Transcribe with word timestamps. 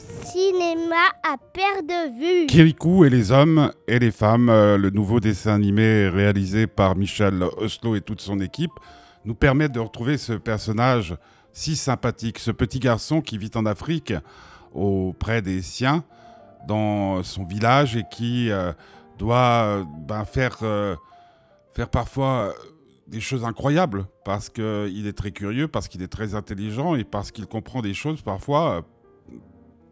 cinéma 0.00 0.96
à 1.22 1.36
perte 1.52 1.86
de 1.86 2.18
vue. 2.18 2.46
Kirikou 2.46 3.04
et 3.04 3.10
les 3.10 3.32
hommes 3.32 3.72
et 3.86 3.98
les 3.98 4.10
femmes, 4.10 4.48
euh, 4.48 4.76
le 4.76 4.90
nouveau 4.90 5.20
dessin 5.20 5.54
animé 5.54 6.08
réalisé 6.08 6.66
par 6.66 6.96
Michel 6.96 7.42
Oslo 7.56 7.96
et 7.96 8.00
toute 8.00 8.20
son 8.20 8.40
équipe, 8.40 8.72
nous 9.24 9.34
permet 9.34 9.68
de 9.68 9.80
retrouver 9.80 10.18
ce 10.18 10.32
personnage 10.32 11.16
si 11.52 11.76
sympathique, 11.76 12.38
ce 12.38 12.50
petit 12.50 12.78
garçon 12.78 13.20
qui 13.20 13.38
vit 13.38 13.50
en 13.54 13.66
Afrique 13.66 14.12
auprès 14.72 15.42
des 15.42 15.62
siens 15.62 16.04
dans 16.66 17.22
son 17.22 17.44
village 17.44 17.96
et 17.96 18.04
qui 18.10 18.50
euh, 18.50 18.72
doit 19.18 19.84
ben, 20.06 20.24
faire, 20.24 20.58
euh, 20.62 20.94
faire 21.74 21.88
parfois 21.88 22.54
des 23.06 23.20
choses 23.20 23.44
incroyables 23.44 24.06
parce 24.24 24.48
qu'il 24.50 25.06
est 25.06 25.16
très 25.16 25.30
curieux, 25.30 25.66
parce 25.66 25.88
qu'il 25.88 26.02
est 26.02 26.12
très 26.12 26.34
intelligent 26.34 26.94
et 26.94 27.04
parce 27.04 27.30
qu'il 27.30 27.46
comprend 27.46 27.80
des 27.80 27.94
choses 27.94 28.22
parfois, 28.22 28.84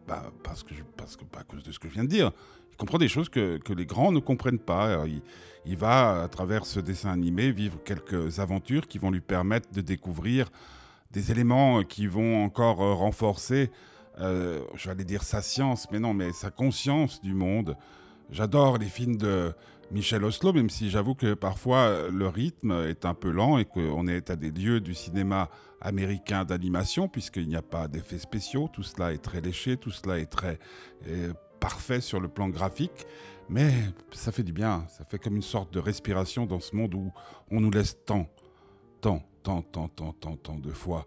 bah, 0.07 0.33
parce 0.43 0.63
que, 0.63 0.75
parce 0.97 1.17
que, 1.17 1.25
à 1.39 1.45
cause 1.45 1.63
de 1.63 1.73
ce 1.73 1.79
que 1.79 1.89
je 1.89 1.95
viens 1.95 2.05
de 2.05 2.09
dire, 2.09 2.33
il 2.73 2.77
comprend 2.77 2.99
des 2.99 3.09
choses 3.09 3.29
que, 3.29 3.59
que 3.59 3.73
les 3.73 3.87
grands 3.87 4.13
ne 4.13 4.21
comprennent 4.21 4.59
pas. 4.59 5.05
il, 5.07 5.23
il, 5.65 5.77
va, 5.77 6.23
à 6.23 6.29
travers 6.29 6.67
ce 6.67 6.81
dessin 6.81 7.11
animé, 7.11 7.51
vivre 7.51 7.79
quelques 7.85 8.39
aventures 8.39 8.87
qui 8.87 8.99
vont 8.99 9.11
lui 9.11 9.21
permettre 9.21 9.71
de 9.73 9.81
découvrir 9.81 10.51
des 11.11 11.31
éléments 11.31 11.83
qui 11.83 12.07
vont 12.07 12.45
encore 12.45 12.77
renforcer, 12.77 13.71
euh, 14.19 14.63
j'allais 14.75 15.05
dire 15.05 15.23
sa 15.23 15.43
science, 15.43 15.89
mais 15.91 15.99
non, 15.99 16.15
mais 16.15 16.33
sa 16.33 16.51
conscience 16.51 17.21
du 17.21 17.35
monde. 17.35 17.77
J'adore 18.31 18.79
les 18.79 18.87
films 18.87 19.17
de 19.17 19.53
Michel 19.93 20.25
Oslo, 20.25 20.53
même 20.53 20.69
si 20.69 20.91
j'avoue 20.91 21.15
que 21.15 21.35
parfois 21.35 22.09
le 22.11 22.27
rythme 22.27 22.73
est 22.89 23.05
un 23.05 23.15
peu 23.15 23.31
lent 23.31 23.59
et 23.59 23.65
qu'on 23.65 24.09
est 24.09 24.31
à 24.31 24.37
des 24.37 24.51
lieux 24.51 24.81
du 24.81 24.95
cinéma 24.95 25.49
américain 25.81 26.45
d'animation, 26.45 27.09
puisqu'il 27.09 27.49
n'y 27.49 27.57
a 27.57 27.63
pas 27.63 27.87
d'effets 27.89 28.19
spéciaux, 28.19 28.69
tout 28.73 28.83
cela 28.83 29.13
est 29.13 29.23
très 29.23 29.41
léché, 29.41 29.77
tout 29.77 29.91
cela 29.91 30.19
est 30.19 30.27
très 30.27 30.59
euh, 31.07 31.33
parfait 31.61 32.01
sur 32.01 32.21
le 32.21 32.29
plan 32.29 32.49
graphique, 32.49 33.07
mais 33.49 33.73
ça 34.13 34.33
fait 34.33 34.43
du 34.43 34.53
bien, 34.53 34.85
ça 34.89 35.05
fait 35.05 35.19
comme 35.19 35.37
une 35.37 35.43
sorte 35.43 35.73
de 35.73 35.79
respiration 35.79 36.47
dans 36.47 36.61
ce 36.61 36.75
monde 36.75 36.95
où 36.95 37.13
on 37.51 37.61
nous 37.61 37.71
laisse 37.71 37.97
tant, 38.05 38.27
tant, 39.01 39.23
tant, 39.43 39.63
tant, 39.63 39.89
tant, 39.89 40.13
tant, 40.13 40.37
tant 40.37 40.59
de 40.59 40.73
fois 40.73 41.07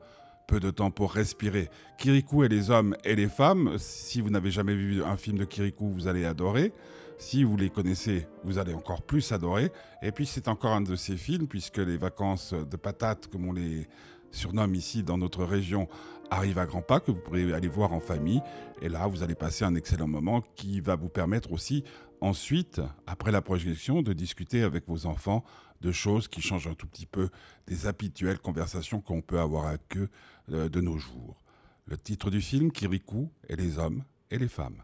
peu 0.50 0.60
de 0.60 0.72
temps 0.72 0.90
pour 0.90 1.14
respirer. 1.14 1.70
Kirikou 2.00 2.44
et 2.44 2.48
les 2.48 2.72
hommes 2.72 2.96
et 3.04 3.16
les 3.16 3.30
femmes, 3.30 3.76
si 3.78 4.20
vous 4.20 4.32
n'avez 4.32 4.50
jamais 4.50 4.74
vu 4.74 5.04
un 5.04 5.16
film 5.16 5.38
de 5.38 5.46
Kirikou, 5.46 5.88
vous 5.90 6.08
allez 6.08 6.26
adorer. 6.26 6.74
Si 7.20 7.44
vous 7.44 7.56
les 7.56 7.70
connaissez, 7.70 8.26
vous 8.44 8.58
allez 8.58 8.74
encore 8.74 9.04
plus 9.04 9.32
adorer. 9.32 9.72
Et 10.02 10.12
puis 10.12 10.26
c'est 10.26 10.48
encore 10.48 10.72
un 10.72 10.82
de 10.82 10.96
ces 10.96 11.18
films, 11.18 11.48
puisque 11.48 11.78
les 11.78 11.98
vacances 11.98 12.56
de 12.56 12.78
patates, 12.78 13.28
comme 13.28 13.48
on 13.48 13.54
les 13.54 13.88
surnomme 14.32 14.76
ici 14.76 15.04
dans 15.04 15.18
notre 15.18 15.44
région, 15.44 15.88
arrivent 16.30 16.60
à 16.60 16.66
grands 16.66 16.82
pas, 16.82 17.00
que 17.00 17.12
vous 17.12 17.20
pourrez 17.20 17.54
aller 17.54 17.68
voir 17.68 17.94
en 17.94 18.00
famille. 18.00 18.42
Et 18.82 18.90
là, 18.90 19.08
vous 19.08 19.24
allez 19.24 19.36
passer 19.36 19.66
un 19.66 19.76
excellent 19.76 20.08
moment 20.08 20.42
qui 20.56 20.80
va 20.80 20.96
vous 20.96 21.10
permettre 21.10 21.52
aussi 21.52 21.84
ensuite, 22.22 22.82
après 23.08 23.32
la 23.32 23.42
projection, 23.42 24.02
de 24.02 24.14
discuter 24.14 24.64
avec 24.64 24.88
vos 24.88 25.06
enfants 25.06 25.44
de 25.82 25.92
choses 25.92 26.28
qui 26.28 26.42
changent 26.42 26.68
un 26.68 26.74
tout 26.74 26.88
petit 26.88 27.06
peu 27.06 27.30
des 27.68 27.88
habituelles 27.88 28.40
conversations 28.40 29.02
qu'on 29.02 29.22
peut 29.22 29.40
avoir 29.40 29.68
avec 29.68 29.98
eux 29.98 30.10
de 30.50 30.82
nos 30.82 30.98
jours. 30.98 31.42
Le 31.86 31.98
titre 31.98 32.30
du 32.30 32.42
film, 32.42 32.72
Kirikou 32.72 33.32
et 33.48 33.56
les 33.56 33.80
hommes 33.80 34.04
et 34.30 34.38
les 34.38 34.50
femmes. 34.50 34.84